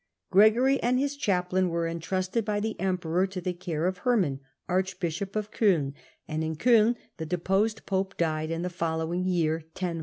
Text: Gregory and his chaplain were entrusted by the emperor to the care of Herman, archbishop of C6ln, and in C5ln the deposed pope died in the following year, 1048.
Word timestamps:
Gregory 0.31 0.81
and 0.81 0.97
his 0.97 1.15
chaplain 1.15 1.69
were 1.69 1.87
entrusted 1.87 2.43
by 2.43 2.59
the 2.59 2.75
emperor 2.79 3.27
to 3.27 3.39
the 3.39 3.53
care 3.53 3.85
of 3.85 3.99
Herman, 3.99 4.39
archbishop 4.67 5.35
of 5.35 5.51
C6ln, 5.51 5.93
and 6.27 6.43
in 6.43 6.55
C5ln 6.55 6.95
the 7.17 7.27
deposed 7.27 7.85
pope 7.85 8.17
died 8.17 8.49
in 8.49 8.63
the 8.63 8.69
following 8.71 9.25
year, 9.27 9.57
1048. 9.57 9.99